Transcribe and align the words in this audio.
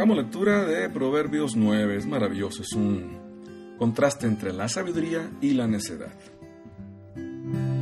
Hagamos 0.00 0.16
lectura 0.16 0.64
de 0.64 0.88
Proverbios 0.88 1.56
9. 1.56 1.98
Es 1.98 2.06
maravilloso, 2.06 2.62
es 2.62 2.72
un 2.72 3.18
contraste 3.76 4.26
entre 4.26 4.50
la 4.50 4.66
sabiduría 4.66 5.30
y 5.42 5.52
la 5.52 5.66
necedad. 5.66 6.14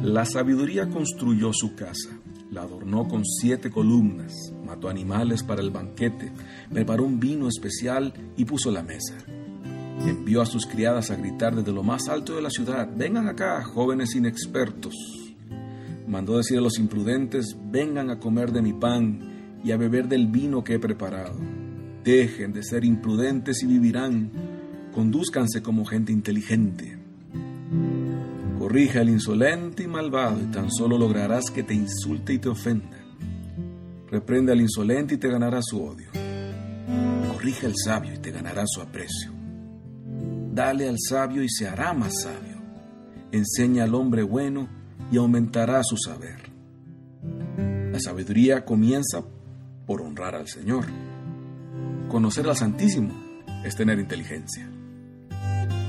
La 0.03 0.25
sabiduría 0.25 0.89
construyó 0.89 1.53
su 1.53 1.77
casa, 1.77 2.11
la 2.51 2.63
adornó 2.63 3.07
con 3.07 3.25
siete 3.25 3.71
columnas, 3.71 4.35
mató 4.67 4.89
animales 4.89 5.45
para 5.45 5.63
el 5.63 5.71
banquete, 5.71 6.33
preparó 6.73 7.05
un 7.05 7.21
vino 7.21 7.47
especial 7.47 8.13
y 8.37 8.45
puso 8.45 8.73
la 8.73 8.83
mesa. 8.83 9.15
Envió 10.05 10.43
a 10.43 10.47
sus 10.47 10.67
criadas 10.67 11.13
a 11.13 11.15
gritar 11.15 11.55
desde 11.55 11.71
lo 11.71 11.85
más 11.85 12.09
alto 12.09 12.35
de 12.35 12.43
la 12.43 12.51
ciudad, 12.51 12.89
vengan 12.97 13.29
acá, 13.29 13.63
jóvenes 13.63 14.17
inexpertos. 14.17 14.97
Mandó 16.09 16.37
decir 16.37 16.59
a 16.59 16.63
los 16.63 16.81
imprudentes, 16.81 17.57
vengan 17.71 18.11
a 18.11 18.19
comer 18.19 18.51
de 18.51 18.63
mi 18.63 18.73
pan 18.73 19.61
y 19.63 19.71
a 19.71 19.77
beber 19.77 20.09
del 20.09 20.27
vino 20.27 20.65
que 20.65 20.75
he 20.75 20.79
preparado. 20.81 21.68
Dejen 22.09 22.55
de 22.55 22.63
ser 22.63 22.87
imprudentes 22.87 23.63
y 23.63 23.67
vivirán, 23.67 24.31
conduzcanse 24.95 25.61
como 25.61 25.85
gente 25.85 26.11
inteligente. 26.11 26.97
Corrija 28.59 29.01
al 29.01 29.11
insolente 29.11 29.83
y 29.83 29.89
malvado 29.89 30.41
y 30.43 30.47
tan 30.47 30.71
solo 30.73 30.97
lograrás 30.97 31.51
que 31.51 31.63
te 31.65 31.75
insulte 31.75 32.33
y 32.33 32.39
te 32.39 32.49
ofenda. 32.49 32.97
Reprende 34.11 34.53
al 34.53 34.63
insolente 34.63 35.17
y 35.17 35.19
te 35.19 35.29
ganará 35.29 35.61
su 35.61 35.85
odio. 35.85 36.09
Corrija 37.31 37.67
al 37.67 37.75
sabio 37.77 38.15
y 38.15 38.19
te 38.21 38.31
ganará 38.31 38.65
su 38.67 38.81
aprecio. 38.81 39.31
Dale 40.55 40.89
al 40.89 40.97
sabio 40.99 41.43
y 41.43 41.51
se 41.51 41.69
hará 41.69 41.93
más 41.93 42.23
sabio. 42.23 42.57
Enseña 43.33 43.85
al 43.85 43.95
hombre 43.95 44.23
bueno 44.23 44.67
y 45.13 45.19
aumentará 45.19 45.83
su 45.85 45.99
saber. 45.99 46.41
La 47.93 48.01
sabiduría 48.01 48.65
comienza 48.65 49.23
por 49.87 50.01
honrar 50.01 50.37
al 50.37 50.49
Señor. 50.49 50.87
Conocer 52.09 52.49
al 52.49 52.57
Santísimo 52.57 53.13
es 53.65 53.77
tener 53.77 53.99
inteligencia. 53.99 54.67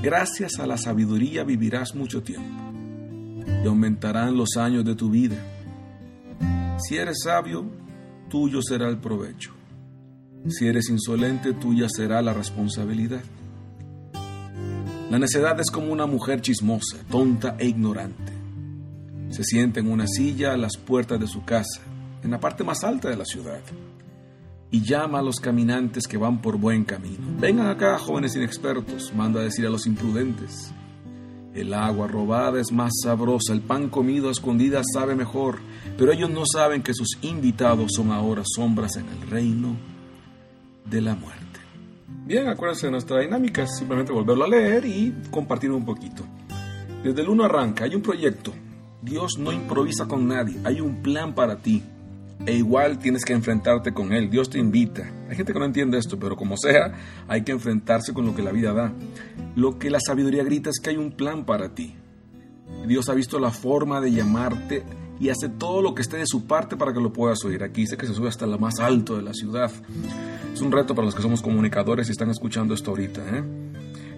Gracias 0.02 0.58
a 0.58 0.66
la 0.66 0.76
sabiduría 0.76 1.44
vivirás 1.44 1.94
mucho 1.94 2.22
tiempo 2.22 2.62
y 3.64 3.66
aumentarán 3.66 4.36
los 4.36 4.56
años 4.58 4.84
de 4.84 4.94
tu 4.94 5.08
vida. 5.08 5.36
Si 6.78 6.98
eres 6.98 7.22
sabio, 7.24 7.64
tuyo 8.28 8.60
será 8.60 8.88
el 8.88 8.98
provecho. 8.98 9.52
Si 10.48 10.66
eres 10.66 10.90
insolente, 10.90 11.54
tuya 11.54 11.86
será 11.88 12.20
la 12.20 12.34
responsabilidad. 12.34 13.22
La 15.10 15.18
necedad 15.18 15.58
es 15.58 15.70
como 15.70 15.90
una 15.90 16.04
mujer 16.04 16.42
chismosa, 16.42 16.98
tonta 17.10 17.56
e 17.58 17.66
ignorante. 17.66 18.32
Se 19.30 19.42
sienta 19.42 19.80
en 19.80 19.90
una 19.90 20.06
silla 20.06 20.52
a 20.52 20.58
las 20.58 20.76
puertas 20.76 21.18
de 21.18 21.26
su 21.26 21.44
casa, 21.44 21.80
en 22.22 22.30
la 22.30 22.40
parte 22.40 22.62
más 22.62 22.84
alta 22.84 23.08
de 23.08 23.16
la 23.16 23.24
ciudad, 23.24 23.60
y 24.70 24.82
llama 24.82 25.18
a 25.18 25.22
los 25.22 25.36
caminantes 25.40 26.06
que 26.06 26.16
van 26.16 26.40
por 26.40 26.56
buen 26.56 26.84
camino. 26.84 27.26
Vengan 27.38 27.66
acá, 27.66 27.98
jóvenes 27.98 28.36
inexpertos, 28.36 29.12
manda 29.14 29.40
a 29.40 29.44
decir 29.44 29.66
a 29.66 29.70
los 29.70 29.86
imprudentes. 29.86 30.72
El 31.54 31.74
agua 31.74 32.06
robada 32.06 32.60
es 32.60 32.70
más 32.70 32.92
sabrosa, 33.02 33.52
el 33.52 33.60
pan 33.60 33.88
comido 33.88 34.28
a 34.28 34.32
escondidas 34.32 34.86
sabe 34.94 35.16
mejor, 35.16 35.58
pero 35.98 36.12
ellos 36.12 36.30
no 36.30 36.44
saben 36.46 36.82
que 36.82 36.94
sus 36.94 37.18
invitados 37.22 37.90
son 37.96 38.12
ahora 38.12 38.42
sombras 38.44 38.96
en 38.96 39.08
el 39.08 39.28
reino 39.28 39.76
de 40.84 41.00
la 41.00 41.16
muerte. 41.16 41.40
Bien, 42.24 42.46
acuérdense 42.46 42.86
de 42.86 42.92
nuestra 42.92 43.20
dinámica, 43.20 43.66
simplemente 43.66 44.12
volverlo 44.12 44.44
a 44.44 44.48
leer 44.48 44.86
y 44.86 45.12
compartir 45.32 45.72
un 45.72 45.84
poquito. 45.84 46.22
Desde 47.02 47.22
el 47.22 47.28
1 47.28 47.44
arranca, 47.44 47.84
hay 47.84 47.96
un 47.96 48.02
proyecto. 48.02 48.52
Dios 49.02 49.38
no 49.38 49.50
improvisa 49.50 50.06
con 50.06 50.28
nadie, 50.28 50.60
hay 50.62 50.80
un 50.80 51.02
plan 51.02 51.34
para 51.34 51.56
ti 51.56 51.82
e 52.46 52.56
igual 52.56 52.98
tienes 52.98 53.24
que 53.24 53.32
enfrentarte 53.32 53.92
con 53.92 54.12
Él. 54.12 54.30
Dios 54.30 54.50
te 54.50 54.58
invita. 54.58 55.10
Hay 55.28 55.36
gente 55.36 55.52
que 55.52 55.58
no 55.58 55.64
entiende 55.64 55.98
esto, 55.98 56.18
pero 56.18 56.36
como 56.36 56.56
sea, 56.56 56.92
hay 57.28 57.42
que 57.42 57.52
enfrentarse 57.52 58.12
con 58.12 58.26
lo 58.26 58.34
que 58.34 58.42
la 58.42 58.52
vida 58.52 58.72
da. 58.72 58.92
Lo 59.56 59.78
que 59.78 59.90
la 59.90 60.00
sabiduría 60.00 60.42
grita 60.42 60.70
es 60.70 60.80
que 60.80 60.90
hay 60.90 60.96
un 60.96 61.12
plan 61.12 61.44
para 61.44 61.74
ti. 61.74 61.94
Dios 62.86 63.08
ha 63.08 63.14
visto 63.14 63.38
la 63.38 63.50
forma 63.50 64.00
de 64.00 64.12
llamarte 64.12 64.84
y 65.20 65.28
hace 65.28 65.50
todo 65.50 65.82
lo 65.82 65.94
que 65.94 66.02
esté 66.02 66.16
de 66.16 66.26
su 66.26 66.46
parte 66.46 66.76
para 66.76 66.94
que 66.94 67.00
lo 67.00 67.12
puedas 67.12 67.44
oír. 67.44 67.62
Aquí 67.62 67.82
dice 67.82 67.96
que 67.96 68.06
se 68.06 68.14
sube 68.14 68.28
hasta 68.28 68.46
lo 68.46 68.58
más 68.58 68.80
alto 68.80 69.16
de 69.16 69.22
la 69.22 69.34
ciudad. 69.34 69.70
Es 70.52 70.60
un 70.62 70.72
reto 70.72 70.94
para 70.94 71.04
los 71.04 71.14
que 71.14 71.22
somos 71.22 71.42
comunicadores 71.42 72.08
y 72.08 72.12
están 72.12 72.30
escuchando 72.30 72.72
esto 72.72 72.90
ahorita. 72.90 73.20
¿eh? 73.36 73.44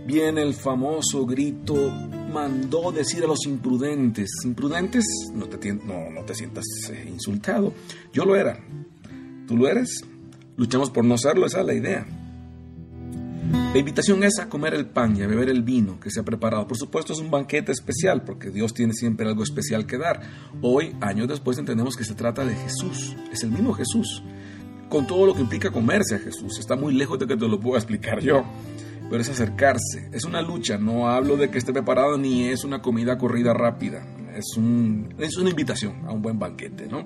Viene 0.06 0.42
el 0.42 0.54
famoso 0.54 1.26
grito 1.26 1.92
mandó 2.32 2.91
decir 2.93 3.22
a 3.25 3.26
los 3.26 3.47
imprudentes. 3.47 4.31
Imprudentes, 4.44 5.04
no 5.34 5.47
te, 5.47 5.72
no, 5.72 6.10
no 6.10 6.22
te 6.25 6.34
sientas 6.34 6.65
eh, 6.91 7.06
insultado. 7.09 7.72
Yo 8.12 8.25
lo 8.25 8.37
era. 8.37 8.59
¿Tú 9.47 9.56
lo 9.56 9.69
eres? 9.69 10.04
Luchamos 10.56 10.91
por 10.91 11.04
no 11.04 11.19
serlo, 11.19 11.47
esa 11.47 11.60
es 11.60 11.66
la 11.66 11.75
idea. 11.75 12.06
La 13.72 13.78
invitación 13.78 14.22
es 14.22 14.38
a 14.38 14.48
comer 14.48 14.75
el 14.75 14.87
pan 14.87 15.16
y 15.16 15.22
a 15.22 15.26
beber 15.26 15.48
el 15.48 15.62
vino 15.62 15.98
que 15.98 16.10
se 16.10 16.21
ha 16.21 16.22
preparado. 16.22 16.66
Por 16.66 16.76
supuesto 16.76 17.12
es 17.12 17.19
un 17.19 17.31
banquete 17.31 17.72
especial 17.72 18.22
porque 18.22 18.50
Dios 18.50 18.72
tiene 18.72 18.92
siempre 18.92 19.26
algo 19.26 19.42
especial 19.42 19.87
que 19.87 19.98
dar. 19.98 20.21
Hoy, 20.60 20.94
años 21.00 21.28
después, 21.28 21.59
entendemos 21.59 21.97
que 21.97 22.04
se 22.04 22.15
trata 22.15 22.44
de 22.44 22.54
Jesús. 22.54 23.16
Es 23.32 23.42
el 23.42 23.50
mismo 23.50 23.72
Jesús. 23.72 24.22
Con 24.88 25.06
todo 25.06 25.26
lo 25.26 25.34
que 25.34 25.41
implica 25.41 25.71
comerse 25.71 26.16
a 26.16 26.19
Jesús. 26.19 26.59
Está 26.59 26.76
muy 26.76 26.94
lejos 26.94 27.19
de 27.19 27.26
que 27.26 27.37
te 27.37 27.48
lo 27.48 27.59
pueda 27.59 27.78
explicar 27.78 28.21
yo 28.21 28.44
pero 29.12 29.20
es 29.20 29.28
acercarse. 29.28 30.08
Es 30.10 30.24
una 30.24 30.40
lucha, 30.40 30.78
no 30.78 31.10
hablo 31.10 31.36
de 31.36 31.50
que 31.50 31.58
esté 31.58 31.70
preparado 31.74 32.16
ni 32.16 32.48
es 32.48 32.64
una 32.64 32.80
comida 32.80 33.18
corrida 33.18 33.52
rápida. 33.52 34.06
Es, 34.34 34.56
un, 34.56 35.14
es 35.18 35.36
una 35.36 35.50
invitación 35.50 36.06
a 36.06 36.12
un 36.12 36.22
buen 36.22 36.38
banquete, 36.38 36.86
¿no? 36.86 37.04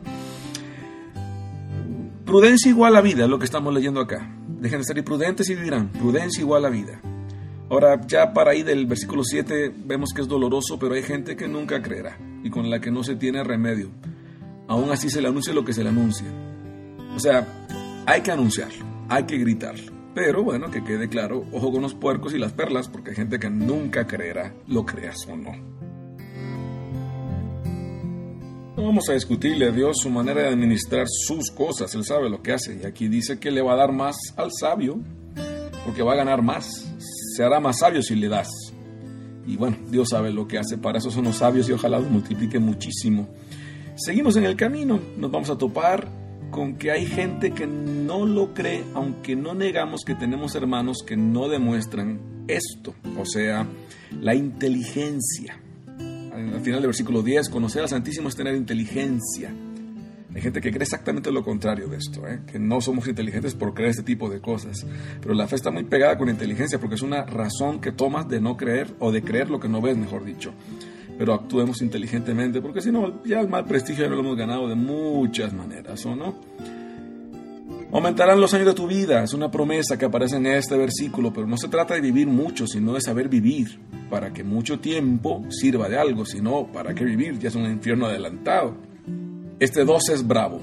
Prudencia 2.25 2.71
igual 2.71 2.95
a 2.95 3.01
vida, 3.01 3.27
lo 3.27 3.41
que 3.41 3.45
estamos 3.45 3.75
leyendo 3.75 3.99
acá. 3.99 4.33
Dejen 4.47 4.79
de 4.79 4.85
ser 4.85 4.99
imprudentes 4.99 5.51
y 5.51 5.57
vivirán. 5.57 5.89
Prudencia 5.89 6.41
igual 6.41 6.65
a 6.67 6.71
vida. 6.71 7.01
Ahora, 7.71 8.01
ya 8.07 8.33
para 8.33 8.53
ahí 8.53 8.63
del 8.63 8.87
versículo 8.87 9.25
7 9.25 9.75
vemos 9.77 10.13
que 10.15 10.23
es 10.23 10.29
doloroso, 10.29 10.79
pero 10.79 10.95
hay 10.95 11.03
gente 11.03 11.35
que 11.35 11.49
nunca 11.49 11.83
creerá 11.83 12.21
y 12.45 12.51
con 12.51 12.71
la 12.71 12.81
que 12.81 12.93
no 12.93 13.03
se 13.03 13.17
tiene 13.17 13.43
remedio. 13.43 13.91
Aún 14.69 14.93
así 14.93 15.11
se 15.11 15.21
le 15.21 15.27
anuncia 15.27 15.53
lo 15.53 15.65
que 15.65 15.73
se 15.73 15.83
le 15.83 15.89
anuncia. 15.89 16.29
O 17.17 17.19
sea, 17.19 17.45
hay 18.07 18.21
que 18.21 18.31
anunciarlo, 18.31 18.85
hay 19.09 19.25
que 19.25 19.39
gritarlo. 19.39 19.96
Pero 20.17 20.43
bueno, 20.43 20.71
que 20.71 20.83
quede 20.83 21.11
claro, 21.11 21.45
ojo 21.53 21.71
con 21.71 21.83
los 21.83 21.93
puercos 21.93 22.33
y 22.33 22.39
las 22.39 22.55
perlas, 22.55 22.89
porque 22.89 23.11
hay 23.11 23.17
gente 23.17 23.39
que 23.39 23.51
nunca 23.51 24.07
creerá, 24.07 24.55
lo 24.67 24.87
creas 24.87 25.27
o 25.29 25.37
no. 25.37 25.53
No 28.75 28.83
vamos 28.83 29.11
a 29.11 29.13
discutirle 29.13 29.67
a 29.67 29.73
Dios 29.73 29.99
su 30.01 30.09
manera 30.09 30.41
de 30.41 30.49
administrar 30.49 31.07
sus 31.07 31.51
cosas, 31.51 31.95
Él 31.95 32.03
sabe 32.03 32.31
lo 32.31 32.43
que 32.43 32.55
hace. 32.55 32.81
Y 32.83 32.87
aquí 32.87 33.09
dice 33.09 33.39
que 33.39 33.51
le 33.51 33.61
va 33.61 33.75
a 33.75 33.77
dar 33.77 33.93
más 33.93 34.17
al 34.39 34.53
sabio, 34.59 34.99
porque 35.85 36.03
va 36.03 36.15
a 36.15 36.17
ganar 36.17 36.41
más. 36.41 36.67
Se 37.37 37.45
hará 37.45 37.61
más 37.61 37.81
sabio 37.81 38.01
si 38.01 38.15
le 38.15 38.31
das. 38.31 38.49
Y 39.47 39.59
bueno, 39.59 39.77
Dios 39.91 40.09
sabe 40.09 40.33
lo 40.33 40.49
que 40.49 40.57
hace, 40.57 40.79
para 40.79 40.97
eso 40.97 41.11
son 41.11 41.25
los 41.25 41.37
sabios 41.37 41.69
y 41.69 41.73
ojalá 41.73 41.99
los 41.99 42.11
multiplique 42.11 42.59
muchísimo. 42.59 43.29
Seguimos 43.97 44.37
en 44.37 44.45
el 44.45 44.57
camino, 44.57 44.99
nos 45.19 45.31
vamos 45.31 45.51
a 45.51 45.59
topar 45.59 46.09
con 46.57 46.77
que 46.77 46.91
hay 46.91 47.05
gente 47.05 47.51
que 47.51 47.67
no 47.67 48.25
lo 48.25 48.55
cree, 48.55 48.83
aunque 48.95 49.37
no 49.37 49.53
negamos 49.53 50.07
que 50.07 50.15
tenemos 50.15 50.55
hermanos 50.55 51.05
que 51.07 51.15
no 51.15 51.51
demuestran 51.51 52.19
esto, 52.49 52.95
o 53.19 53.27
sea, 53.27 53.67
la 54.23 54.35
inteligencia. 54.35 55.61
Al 55.99 56.63
final 56.63 56.81
del 56.81 56.87
versículo 56.87 57.23
10, 57.23 57.51
conocer 57.51 57.83
al 57.83 57.91
Santísimo 57.91 58.31
es 58.31 58.37
tener 58.37 58.55
inteligencia. 58.55 59.53
Hay 60.35 60.41
gente 60.41 60.63
que 60.63 60.71
cree 60.71 60.85
exactamente 60.85 61.31
lo 61.31 61.45
contrario 61.45 61.89
de 61.89 61.99
esto, 61.99 62.27
¿eh? 62.27 62.41
que 62.51 62.59
no 62.59 62.81
somos 62.81 63.07
inteligentes 63.07 63.55
por 63.55 63.75
creer 63.75 63.91
este 63.91 64.03
tipo 64.03 64.31
de 64.31 64.41
cosas. 64.41 64.87
Pero 65.21 65.35
la 65.35 65.47
fe 65.49 65.57
está 65.57 65.71
muy 65.71 65.85
pegada 65.85 66.17
con 66.17 66.31
inteligencia 66.31 66.79
porque 66.79 66.95
es 66.95 67.03
una 67.03 67.27
razón 67.27 67.83
que 67.83 67.93
tomas 67.93 68.31
de 68.31 68.41
no 68.41 68.57
creer 68.57 68.95
o 68.99 69.13
de 69.13 69.21
creer 69.21 69.51
lo 69.51 69.61
que 69.61 69.69
no 69.69 69.83
ves, 69.83 69.99
mejor 69.99 70.25
dicho 70.25 70.55
pero 71.19 71.35
actuemos 71.35 71.83
inteligentemente, 71.83 72.61
porque 72.61 72.81
si 72.81 72.91
no, 72.91 73.23
ya 73.25 73.41
el 73.41 73.49
mal 73.49 73.65
prestigio 73.65 74.05
ya 74.05 74.11
lo 74.11 74.21
hemos 74.21 74.37
ganado 74.37 74.69
de 74.69 74.75
muchas 74.75 75.53
maneras, 75.53 76.05
¿o 76.07 76.15
no? 76.15 76.35
Aumentarán 77.93 78.41
los 78.41 78.53
años 78.53 78.67
de 78.67 78.75
tu 78.75 78.87
vida, 78.87 79.23
es 79.23 79.33
una 79.33 79.51
promesa 79.51 79.97
que 79.97 80.05
aparece 80.05 80.37
en 80.37 80.47
este 80.47 80.77
versículo, 80.77 81.33
pero 81.33 81.47
no 81.47 81.57
se 81.57 81.69
trata 81.69 81.95
de 81.95 82.01
vivir 82.01 82.27
mucho, 82.27 82.67
sino 82.67 82.93
de 82.93 83.01
saber 83.01 83.29
vivir, 83.29 83.79
para 84.11 84.33
que 84.33 84.45
mucho 84.45 84.81
tiempo 84.81 85.45
sirva 85.51 85.89
de 85.89 85.97
algo, 85.97 86.27
sino 86.27 86.67
para 86.73 86.95
qué 86.95 87.05
vivir, 87.05 87.39
ya 87.39 87.49
es 87.49 87.55
un 87.55 87.65
infierno 87.65 88.07
adelantado. 88.07 88.77
Este 89.59 89.85
12 89.85 90.15
es 90.15 90.27
bravo. 90.27 90.61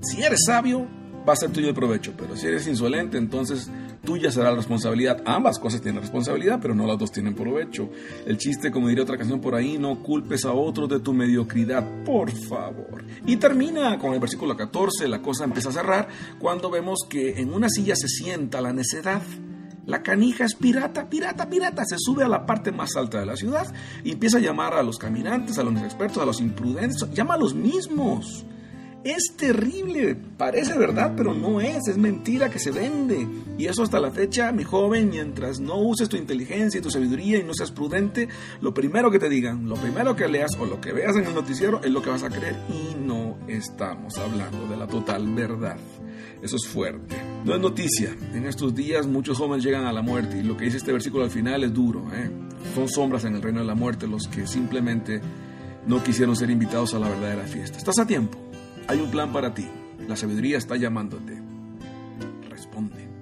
Si 0.00 0.22
eres 0.22 0.44
sabio, 0.46 0.86
va 1.26 1.32
a 1.32 1.36
ser 1.36 1.50
tuyo 1.50 1.68
de 1.68 1.74
provecho, 1.74 2.12
pero 2.16 2.36
si 2.36 2.46
eres 2.46 2.66
insolente, 2.66 3.18
entonces 3.18 3.70
tuya 4.04 4.30
será 4.30 4.50
la 4.50 4.56
responsabilidad. 4.56 5.22
Ambas 5.24 5.58
cosas 5.58 5.80
tienen 5.80 6.00
responsabilidad, 6.00 6.58
pero 6.60 6.74
no 6.74 6.86
las 6.86 6.98
dos 6.98 7.10
tienen 7.10 7.34
provecho. 7.34 7.90
El 8.26 8.38
chiste, 8.38 8.70
como 8.70 8.88
diría 8.88 9.02
otra 9.02 9.16
canción 9.16 9.40
por 9.40 9.54
ahí, 9.54 9.76
no 9.78 10.02
culpes 10.02 10.44
a 10.44 10.52
otros 10.52 10.88
de 10.88 11.00
tu 11.00 11.12
mediocridad, 11.12 12.04
por 12.04 12.30
favor. 12.30 13.04
Y 13.26 13.36
termina 13.36 13.98
con 13.98 14.14
el 14.14 14.20
versículo 14.20 14.56
14, 14.56 15.08
la 15.08 15.20
cosa 15.20 15.44
empieza 15.44 15.70
a 15.70 15.72
cerrar, 15.72 16.08
cuando 16.38 16.70
vemos 16.70 17.00
que 17.08 17.40
en 17.40 17.52
una 17.52 17.68
silla 17.68 17.96
se 17.96 18.08
sienta 18.08 18.60
la 18.60 18.72
necedad. 18.72 19.22
La 19.86 20.02
canija 20.02 20.44
es 20.44 20.54
pirata, 20.54 21.08
pirata, 21.08 21.48
pirata. 21.48 21.84
Se 21.84 21.96
sube 21.96 22.24
a 22.24 22.28
la 22.28 22.44
parte 22.44 22.72
más 22.72 22.96
alta 22.96 23.20
de 23.20 23.26
la 23.26 23.36
ciudad 23.36 23.72
y 24.02 24.12
empieza 24.12 24.38
a 24.38 24.40
llamar 24.40 24.74
a 24.74 24.82
los 24.82 24.98
caminantes, 24.98 25.58
a 25.58 25.62
los 25.62 25.80
expertos, 25.80 26.20
a 26.20 26.26
los 26.26 26.40
imprudentes. 26.40 27.08
Llama 27.14 27.34
a 27.34 27.38
los 27.38 27.54
mismos 27.54 28.44
es 29.10 29.34
terrible. 29.36 30.16
Parece 30.36 30.76
verdad, 30.76 31.14
pero 31.16 31.34
no 31.34 31.60
es. 31.60 31.88
Es 31.88 31.96
mentira 31.96 32.50
que 32.50 32.58
se 32.58 32.70
vende. 32.70 33.26
Y 33.58 33.66
eso 33.66 33.82
hasta 33.82 34.00
la 34.00 34.10
fecha, 34.10 34.52
mi 34.52 34.64
joven, 34.64 35.10
mientras 35.10 35.60
no 35.60 35.78
uses 35.78 36.08
tu 36.08 36.16
inteligencia 36.16 36.78
y 36.78 36.82
tu 36.82 36.90
sabiduría 36.90 37.38
y 37.38 37.44
no 37.44 37.54
seas 37.54 37.70
prudente, 37.70 38.28
lo 38.60 38.74
primero 38.74 39.10
que 39.10 39.18
te 39.18 39.28
digan, 39.28 39.68
lo 39.68 39.76
primero 39.76 40.16
que 40.16 40.28
leas 40.28 40.52
o 40.58 40.66
lo 40.66 40.80
que 40.80 40.92
veas 40.92 41.16
en 41.16 41.24
el 41.24 41.34
noticiero 41.34 41.80
es 41.82 41.90
lo 41.90 42.02
que 42.02 42.10
vas 42.10 42.22
a 42.22 42.30
creer. 42.30 42.56
Y 42.68 42.94
no 42.94 43.38
estamos 43.48 44.18
hablando 44.18 44.66
de 44.66 44.76
la 44.76 44.86
total 44.86 45.26
verdad. 45.34 45.78
Eso 46.42 46.56
es 46.56 46.66
fuerte. 46.66 47.16
No 47.44 47.54
es 47.54 47.60
noticia. 47.60 48.14
En 48.34 48.46
estos 48.46 48.74
días 48.74 49.06
muchos 49.06 49.38
jóvenes 49.38 49.64
llegan 49.64 49.86
a 49.86 49.92
la 49.92 50.02
muerte 50.02 50.38
y 50.38 50.42
lo 50.42 50.56
que 50.56 50.66
dice 50.66 50.76
este 50.76 50.92
versículo 50.92 51.24
al 51.24 51.30
final 51.30 51.64
es 51.64 51.72
duro. 51.72 52.06
¿eh? 52.12 52.30
Son 52.74 52.88
sombras 52.88 53.24
en 53.24 53.34
el 53.34 53.42
reino 53.42 53.60
de 53.60 53.66
la 53.66 53.74
muerte 53.74 54.06
los 54.06 54.28
que 54.28 54.46
simplemente 54.46 55.20
no 55.86 56.02
quisieron 56.02 56.36
ser 56.36 56.50
invitados 56.50 56.94
a 56.94 56.98
la 56.98 57.08
verdadera 57.08 57.44
fiesta. 57.44 57.78
Estás 57.78 57.98
a 57.98 58.06
tiempo. 58.06 58.45
Hay 58.88 59.00
un 59.00 59.10
plan 59.10 59.32
para 59.32 59.52
ti. 59.52 59.68
La 60.06 60.14
sabiduría 60.14 60.58
está 60.58 60.76
llamándote. 60.76 61.36
Responde. 62.48 63.15